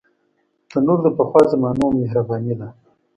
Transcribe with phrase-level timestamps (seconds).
[0.69, 2.67] تنور د پخوا زمانو مهرباني ده